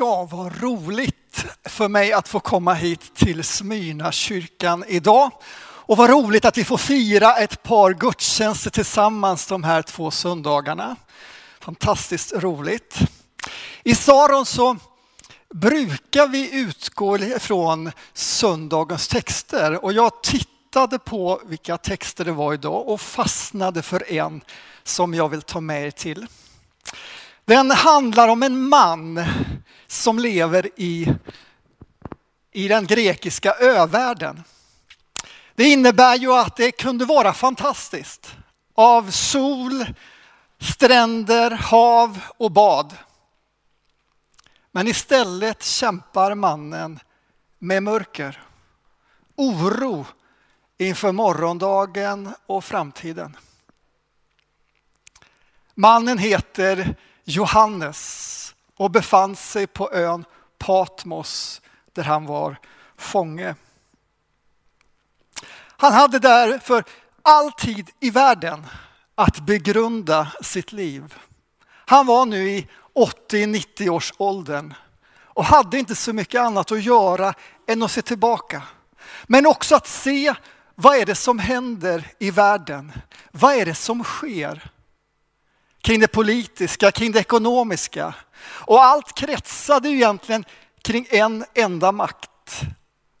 [0.00, 5.30] Ja, vad roligt för mig att få komma hit till Smyrna kyrkan idag.
[5.62, 10.96] Och vad roligt att vi får fira ett par gudstjänster tillsammans de här två söndagarna.
[11.60, 12.98] Fantastiskt roligt.
[13.82, 14.76] I Saron så
[15.54, 22.88] brukar vi utgå från söndagens texter och jag tittade på vilka texter det var idag
[22.88, 24.40] och fastnade för en
[24.84, 26.26] som jag vill ta med er till.
[27.50, 29.24] Den handlar om en man
[29.86, 31.14] som lever i,
[32.52, 34.44] i den grekiska övärlden.
[35.54, 38.34] Det innebär ju att det kunde vara fantastiskt.
[38.74, 39.84] Av sol,
[40.60, 42.96] stränder, hav och bad.
[44.72, 47.00] Men istället kämpar mannen
[47.58, 48.42] med mörker,
[49.36, 50.06] oro
[50.78, 53.36] inför morgondagen och framtiden.
[55.74, 56.96] Mannen heter
[57.30, 60.24] Johannes och befann sig på ön
[60.58, 61.60] Patmos
[61.92, 62.56] där han var
[62.96, 63.54] fånge.
[65.76, 66.84] Han hade därför
[67.22, 68.66] all tid i världen
[69.14, 71.14] att begrunda sitt liv.
[71.66, 72.68] Han var nu i
[73.30, 74.74] 80-90 års åldern
[75.24, 77.34] och hade inte så mycket annat att göra
[77.66, 78.62] än att se tillbaka.
[79.26, 80.34] Men också att se
[80.74, 82.92] vad är det som händer i världen?
[83.30, 84.70] Vad är det som sker?
[85.80, 88.14] Kring det politiska, kring det ekonomiska.
[88.42, 90.44] Och allt kretsade ju egentligen
[90.82, 92.60] kring en enda makt.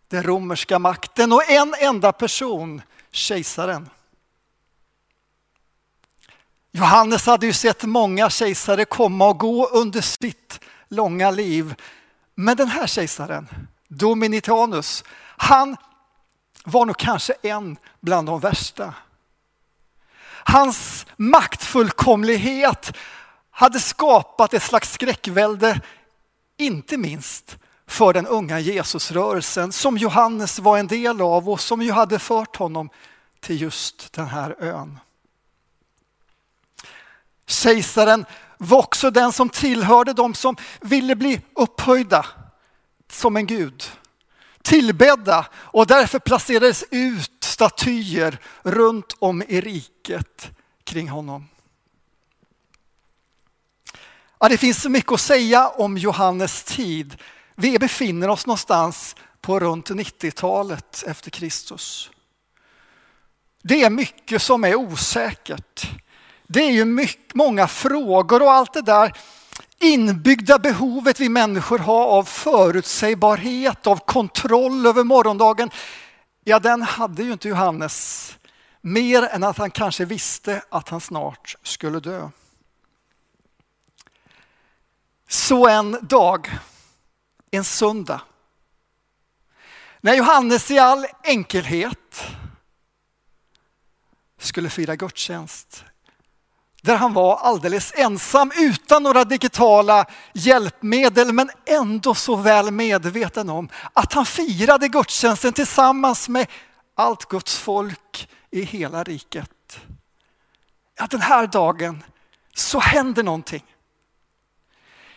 [0.08, 3.90] Den romerska makten och en enda person, kejsaren.
[6.72, 11.74] Johannes hade ju sett många kejsare komma och gå under sitt långa liv.
[12.34, 13.48] Men den här kejsaren,
[13.88, 15.04] Dominitanus,
[15.36, 15.76] han
[16.64, 18.94] var nog kanske en bland de värsta.
[20.44, 22.96] Hans maktfullkomlighet
[23.50, 25.80] hade skapat ett slags skräckvälde,
[26.56, 27.56] inte minst
[27.86, 32.56] för den unga Jesusrörelsen som Johannes var en del av och som ju hade fört
[32.56, 32.90] honom
[33.40, 34.98] till just den här ön.
[37.46, 38.24] Kejsaren
[38.58, 42.26] var också den som tillhörde de som ville bli upphöjda
[43.10, 43.84] som en gud,
[44.62, 50.50] tillbedda och därför placerades ut statyer runt om i riket
[50.84, 51.48] kring honom.
[54.38, 57.16] Ja, det finns så mycket att säga om Johannes tid.
[57.54, 62.10] Vi befinner oss någonstans på runt 90-talet efter Kristus.
[63.62, 65.90] Det är mycket som är osäkert.
[66.46, 69.12] Det är ju mycket, många frågor och allt det där
[69.78, 75.70] inbyggda behovet vi människor har av förutsägbarhet, av kontroll över morgondagen.
[76.44, 78.38] Ja, den hade ju inte Johannes
[78.80, 82.30] mer än att han kanske visste att han snart skulle dö.
[85.28, 86.58] Så en dag,
[87.50, 88.20] en söndag,
[90.00, 92.22] när Johannes i all enkelhet
[94.38, 95.84] skulle fira gudstjänst
[96.82, 103.68] där han var alldeles ensam utan några digitala hjälpmedel men ändå så väl medveten om
[103.92, 106.46] att han firade gudstjänsten tillsammans med
[106.94, 109.80] allt Guds folk i hela riket.
[110.98, 112.04] Ja, den här dagen
[112.54, 113.64] så händer någonting.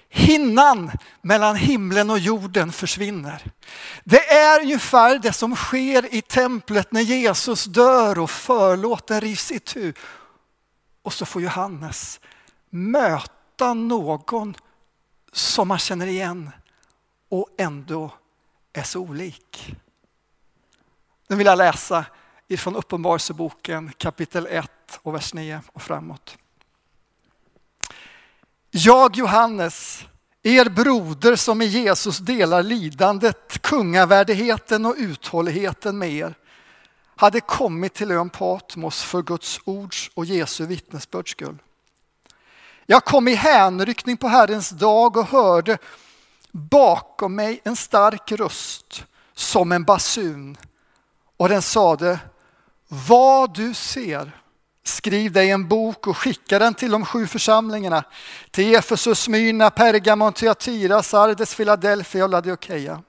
[0.09, 0.91] Hinnan
[1.21, 3.43] mellan himlen och jorden försvinner.
[4.03, 9.93] Det är ungefär det som sker i templet när Jesus dör och förlåten rivs itu.
[11.03, 12.19] Och så får Johannes
[12.69, 14.55] möta någon
[15.31, 16.49] som man känner igen
[17.29, 18.11] och ändå
[18.73, 19.75] är så olik.
[21.27, 22.05] Nu vill jag läsa
[22.47, 24.69] ifrån Uppenbarelseboken kapitel 1
[25.01, 26.37] och vers 9 och framåt.
[28.71, 30.05] Jag Johannes,
[30.43, 36.35] er broder som i Jesus delar lidandet, kungavärdigheten och uthålligheten med er,
[37.15, 41.57] hade kommit till ön Patmos för Guds ords och Jesu vittnesbörds skull.
[42.85, 45.77] Jag kom i hänryckning på Herrens dag och hörde
[46.51, 50.57] bakom mig en stark röst som en basun
[51.37, 52.19] och den sade
[52.87, 54.31] Vad du ser
[54.85, 58.03] Skriv dig en bok och skicka den till de sju församlingarna.
[58.51, 63.01] Till Efesus, Smyrna, Pergamon, Thyatira, Sardes, Philadelphia och Laodikeia.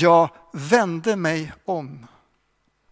[0.00, 2.06] Jag vände mig om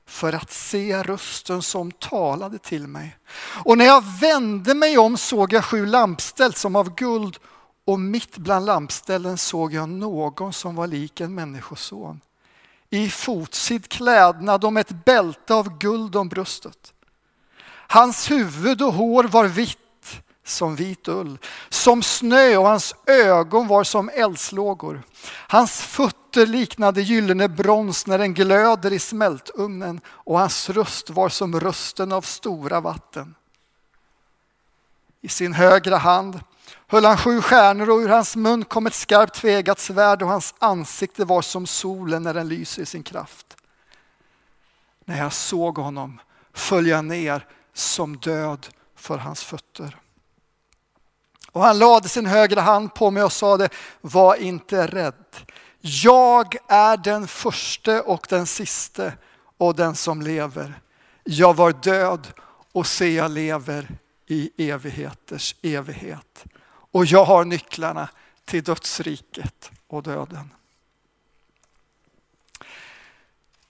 [0.07, 3.17] för att se rösten som talade till mig.
[3.65, 7.39] Och när jag vände mig om såg jag sju lampställ som av guld
[7.87, 12.21] och mitt bland lampställen såg jag någon som var lik en människoson
[12.91, 16.93] i fotsid klädnad och med ett bälte av guld om bröstet.
[17.89, 19.79] Hans huvud och hår var vitt
[20.45, 21.39] som vit ull,
[21.69, 25.03] som snö och hans ögon var som eldslågor.
[25.49, 31.61] Hans fötter liknade gyllene brons när den glöder i smältugnen och hans röst var som
[31.61, 33.35] rösten av stora vatten.
[35.21, 36.41] I sin högra hand
[36.87, 40.55] höll han sju stjärnor och ur hans mun kom ett skarpt tvegat svärd och hans
[40.59, 43.57] ansikte var som solen när den lyser i sin kraft.
[45.05, 46.21] När jag såg honom
[46.53, 49.99] föll jag ner som död för hans fötter.
[51.53, 53.69] Och han lade sin högra hand på mig och sade,
[54.01, 55.25] var inte rädd.
[55.85, 59.13] Jag är den förste och den siste
[59.59, 60.81] och den som lever.
[61.25, 62.27] Jag var död
[62.73, 63.89] och se jag lever
[64.27, 66.45] i evigheters evighet.
[66.65, 68.09] Och jag har nycklarna
[68.45, 70.51] till dödsriket och döden.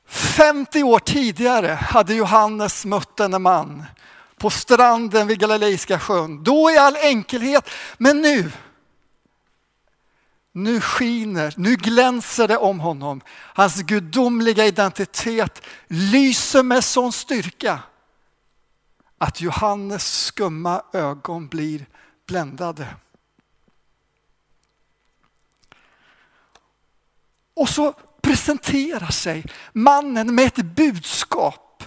[0.06, 3.84] 50 år tidigare hade Johannes mött denne man
[4.36, 6.44] på stranden vid Galileiska sjön.
[6.44, 8.52] Då i all enkelhet, men nu
[10.52, 13.20] nu skiner, nu glänser det om honom.
[13.28, 17.82] Hans gudomliga identitet lyser med sån styrka
[19.18, 21.86] att Johannes skumma ögon blir
[22.26, 22.86] bländade.
[27.54, 31.84] Och så presenterar sig mannen med ett budskap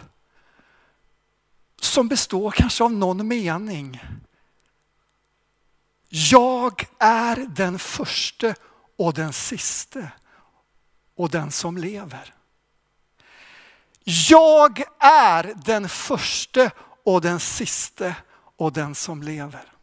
[1.82, 4.02] som består kanske av någon mening.
[6.18, 8.56] Jag är den förste
[8.98, 10.12] och den siste
[11.16, 12.34] och den som lever.
[14.30, 16.72] Jag är den förste
[17.04, 18.16] och den siste
[18.56, 19.74] och den som lever.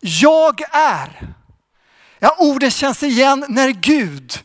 [0.00, 1.34] Jag är.
[2.18, 4.44] Ja, orden känns igen när Gud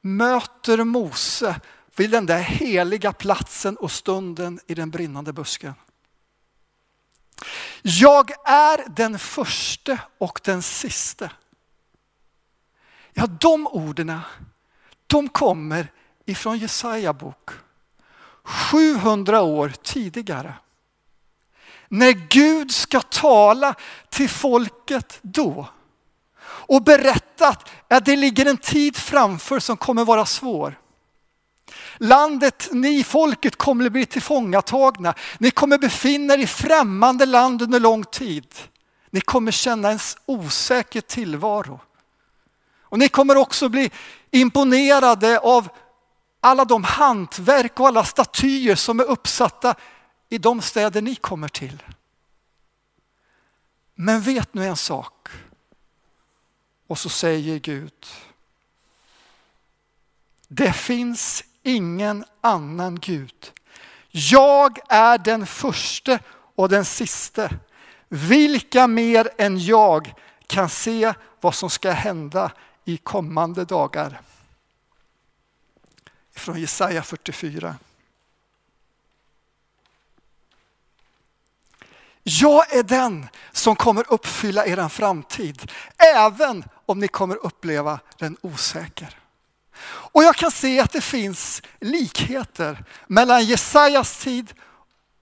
[0.00, 1.60] möter Mose
[1.96, 5.74] vid den där heliga platsen och stunden i den brinnande busken.
[7.82, 11.30] Jag är den förste och den siste.
[13.12, 14.18] Ja, de orden,
[15.06, 15.92] de kommer
[16.26, 17.50] ifrån Jesaja bok.
[18.42, 20.54] 700 år tidigare.
[21.88, 23.74] När Gud ska tala
[24.08, 25.68] till folket då
[26.42, 27.56] och berätta
[27.88, 30.78] att det ligger en tid framför som kommer vara svår.
[32.02, 35.14] Landet, ni folket kommer att bli tillfångatagna.
[35.38, 38.54] Ni kommer befinna er i främmande land under lång tid.
[39.10, 41.80] Ni kommer känna en osäker tillvaro.
[42.80, 43.90] Och ni kommer också bli
[44.30, 45.68] imponerade av
[46.40, 49.74] alla de hantverk och alla statyer som är uppsatta
[50.28, 51.82] i de städer ni kommer till.
[53.94, 55.28] Men vet nu en sak.
[56.86, 58.06] Och så säger Gud.
[60.48, 63.52] Det finns ingen annan Gud.
[64.10, 66.18] Jag är den förste
[66.54, 67.50] och den siste.
[68.08, 70.14] Vilka mer än jag
[70.46, 72.52] kan se vad som ska hända
[72.84, 74.20] i kommande dagar?
[76.34, 77.76] Från Jesaja 44.
[82.22, 85.72] Jag är den som kommer uppfylla er framtid,
[86.16, 89.19] även om ni kommer uppleva den osäker.
[89.82, 94.52] Och jag kan se att det finns likheter mellan Jesajas tid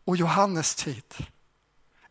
[0.05, 1.05] och Johannes tid.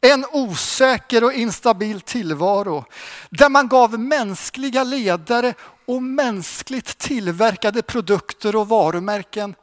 [0.01, 2.85] En osäker och instabil tillvaro
[3.29, 5.53] där man gav mänskliga ledare
[5.85, 9.55] och mänskligt tillverkade produkter och varumärken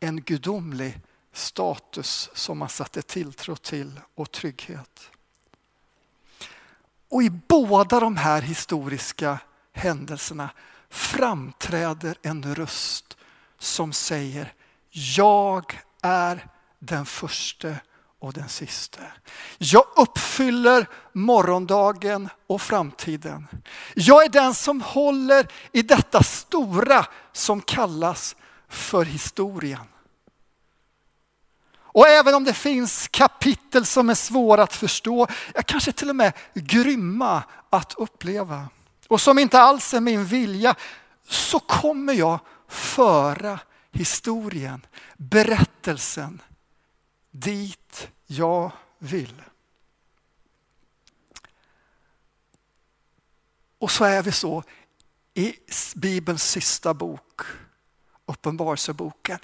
[0.00, 1.00] en gudomlig
[1.32, 5.10] status som man satte tilltro till och trygghet.
[7.08, 9.38] Och i båda de här historiska
[9.72, 10.50] händelserna
[10.90, 13.16] framträder en röst
[13.58, 14.52] som säger
[14.90, 17.74] Jag är den första
[18.18, 19.12] och den siste.
[19.58, 23.46] Jag uppfyller morgondagen och framtiden.
[23.94, 28.36] Jag är den som håller i detta stora som kallas
[28.68, 29.86] för historien.
[31.96, 36.16] Och även om det finns kapitel som är svåra att förstå, ja, kanske till och
[36.16, 38.68] med grymma att uppleva
[39.08, 40.74] och som inte alls är min vilja,
[41.28, 43.60] så kommer jag föra
[43.92, 44.86] historien,
[45.16, 46.42] berättelsen
[47.30, 49.42] dit jag vill.
[53.78, 54.62] Och så är vi så
[55.34, 55.54] i
[55.94, 57.40] Bibelns sista bok,
[58.26, 59.38] Uppenbarelseboken,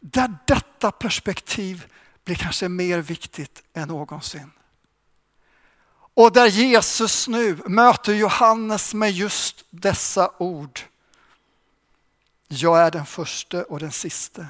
[0.00, 1.86] där detta perspektiv
[2.24, 4.50] blir kanske mer viktigt än någonsin.
[6.16, 10.80] Och där Jesus nu möter Johannes med just dessa ord.
[12.48, 14.46] Jag är den första och den siste.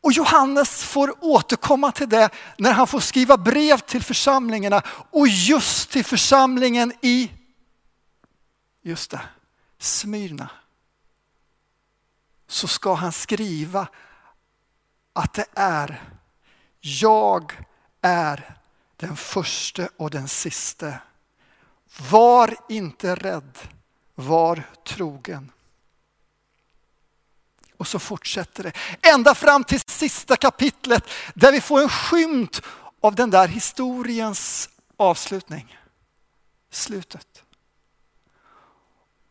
[0.00, 5.90] Och Johannes får återkomma till det när han får skriva brev till församlingarna och just
[5.90, 7.30] till församlingen i,
[8.82, 9.20] just det,
[9.78, 10.50] Smyrna.
[12.46, 13.88] Så ska han skriva
[15.12, 16.02] att det är,
[16.80, 17.66] jag
[18.00, 18.61] är
[19.02, 20.98] den första och den siste.
[22.10, 23.58] Var inte rädd,
[24.14, 25.52] var trogen.
[27.76, 28.72] Och så fortsätter det
[29.08, 31.04] ända fram till sista kapitlet
[31.34, 32.62] där vi får en skymt
[33.00, 35.78] av den där historiens avslutning.
[36.70, 37.42] Slutet.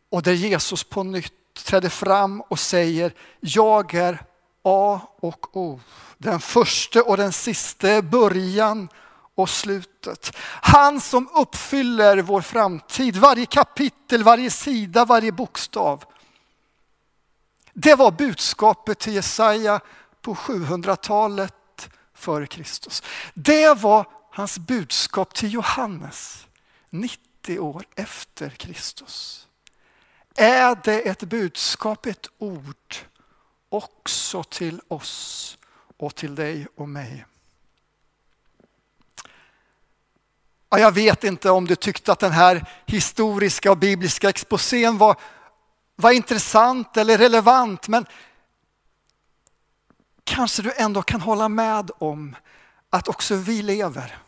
[0.08, 4.24] Och där Jesus på nytt trädde fram och säger, jag är
[4.62, 5.80] A och O.
[6.18, 8.88] Den första och den sista, början
[9.34, 10.36] och slutet.
[10.62, 16.04] Han som uppfyller vår framtid, varje kapitel, varje sida, varje bokstav.
[17.72, 19.80] Det var budskapet till Jesaja
[20.20, 23.02] på 700-talet före Kristus.
[23.34, 26.46] Det var hans budskap till Johannes
[26.90, 29.46] 90 år efter Kristus.
[30.34, 32.96] Är det ett budskap, ett ord
[33.68, 35.58] också till oss
[35.96, 37.24] och till dig och mig?
[40.74, 45.16] Ja, jag vet inte om du tyckte att den här historiska och bibliska exposén var
[45.96, 48.06] var intressant eller relevant men
[50.24, 52.36] kanske du ändå kan hålla med om
[52.90, 54.18] att också vi lever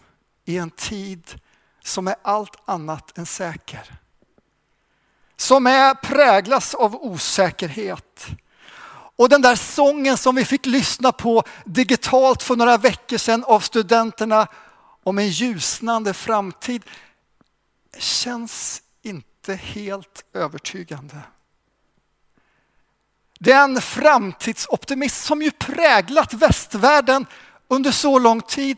[0.45, 1.41] i en tid
[1.83, 3.99] som är allt annat än säker.
[5.37, 8.27] Som är präglas av osäkerhet.
[9.17, 13.61] Och den där sången som vi fick lyssna på digitalt för några veckor sedan av
[13.61, 14.47] studenterna
[15.05, 16.83] om en ljusnande framtid
[17.99, 21.21] känns inte helt övertygande.
[23.39, 27.27] Den framtidsoptimism som ju präglat västvärlden
[27.69, 28.77] under så lång tid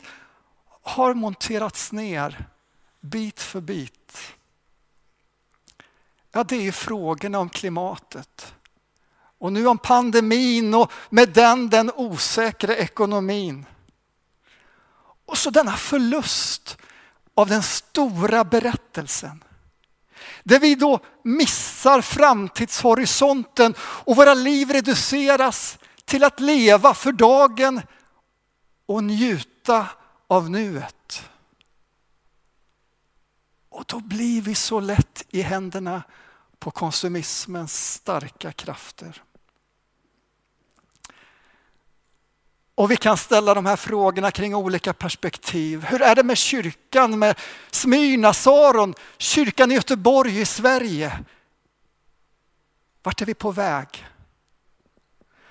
[0.83, 2.49] har monterats ner
[3.01, 4.33] bit för bit.
[6.33, 8.55] Ja, det är frågorna om klimatet.
[9.39, 13.67] Och nu om pandemin och med den den osäkra ekonomin.
[15.27, 16.77] Och så denna förlust
[17.35, 19.45] av den stora berättelsen.
[20.45, 27.83] Där vi då missar framtidshorisonten och våra liv reduceras till att leva för dagen
[28.87, 29.89] och njuta
[30.27, 31.23] av nuet.
[33.69, 36.03] Och då blir vi så lätt i händerna
[36.59, 39.23] på konsumismens starka krafter.
[42.77, 45.85] Och vi kan ställa de här frågorna kring olika perspektiv.
[45.85, 47.39] Hur är det med kyrkan, med
[47.71, 51.19] Smyrna, Saron, kyrkan i Göteborg i Sverige?
[53.03, 54.07] Vart är vi på väg?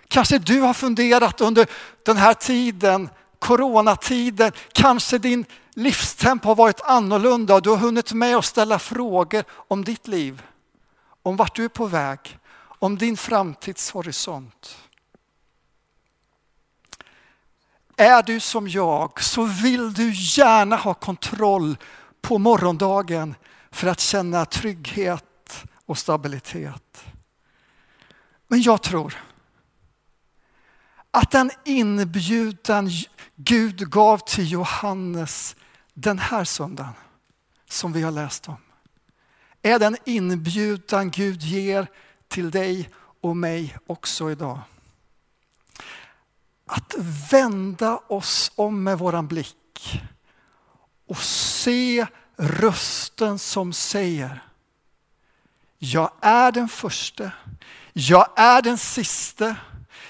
[0.07, 1.67] Kanske du har funderat under
[2.03, 8.37] den här tiden, coronatiden, kanske din livstempo har varit annorlunda och du har hunnit med
[8.37, 10.43] att ställa frågor om ditt liv,
[11.23, 12.37] om vart du är på väg,
[12.79, 14.77] om din framtidshorisont.
[17.97, 21.77] Är du som jag så vill du gärna ha kontroll
[22.21, 23.35] på morgondagen
[23.71, 27.03] för att känna trygghet och stabilitet.
[28.47, 29.23] Men jag tror
[31.11, 32.89] att den inbjudan
[33.35, 35.55] Gud gav till Johannes
[35.93, 36.93] den här söndagen,
[37.69, 38.57] som vi har läst om,
[39.61, 41.87] är den inbjudan Gud ger
[42.27, 42.89] till dig
[43.21, 44.59] och mig också idag
[46.65, 46.95] att
[47.31, 50.01] vända oss om med våran blick
[51.07, 52.05] och se
[52.37, 54.43] rösten som säger
[55.77, 57.31] Jag är den första,
[57.93, 59.55] jag är den siste,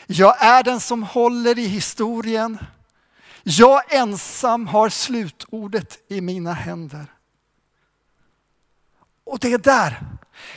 [0.07, 2.57] jag är den som håller i historien.
[3.43, 7.05] Jag ensam har slutordet i mina händer.
[9.23, 10.01] Och det är där,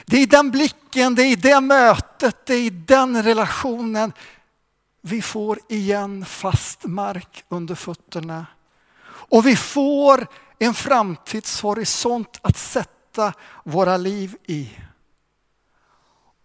[0.07, 4.13] det är i den blicken, det är i det mötet, det är i den relationen
[5.01, 8.47] vi får igen fast mark under fötterna.
[9.07, 10.27] Och vi får
[10.59, 13.33] en framtidshorisont att sätta
[13.65, 14.71] våra liv i.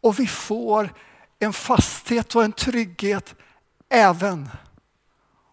[0.01, 0.93] Och vi får
[1.39, 3.36] en fasthet och en trygghet
[3.89, 4.50] även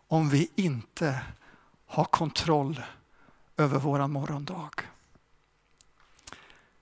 [0.09, 1.21] om vi inte
[1.87, 2.83] har kontroll
[3.57, 4.71] över vår morgondag.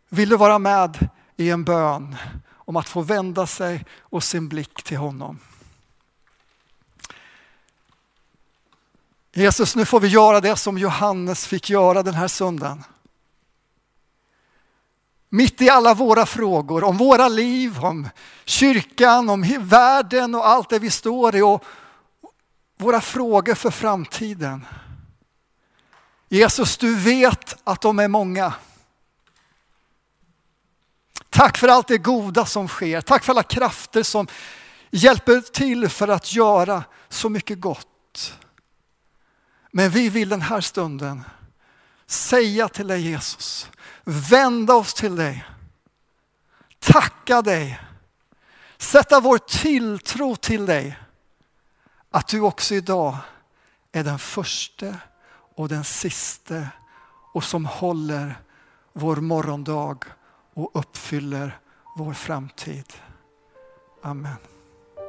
[0.08, 2.16] Vill du vara med i en bön
[2.50, 5.38] om att få vända sig och sin blick till honom?
[9.38, 12.84] Jesus, nu får vi göra det som Johannes fick göra den här söndagen.
[15.28, 18.08] Mitt i alla våra frågor om våra liv, om
[18.44, 21.64] kyrkan, om världen och allt det vi står i och
[22.78, 24.66] våra frågor för framtiden.
[26.28, 28.52] Jesus, du vet att de är många.
[31.30, 33.00] Tack för allt det goda som sker.
[33.00, 34.26] Tack för alla krafter som
[34.90, 38.38] hjälper till för att göra så mycket gott.
[39.70, 41.22] Men vi vill den här stunden
[42.06, 43.70] säga till dig Jesus,
[44.04, 45.44] vända oss till dig,
[46.78, 47.80] tacka dig,
[48.78, 50.98] sätta vår tilltro till dig.
[52.10, 53.16] Att du också idag
[53.92, 54.94] är den första
[55.54, 56.66] och den sista
[57.34, 58.40] och som håller
[58.92, 59.98] vår morgondag
[60.54, 61.58] och uppfyller
[61.96, 62.86] vår framtid.
[64.02, 64.36] Amen.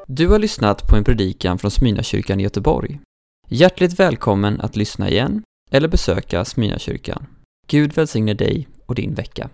[0.08, 3.00] Du har lyssnat på en predikan från Smyrnakyrkan i Göteborg.
[3.52, 7.26] Hjärtligt välkommen att lyssna igen eller besöka Smyrnakyrkan.
[7.68, 9.50] Gud välsigne dig och din vecka.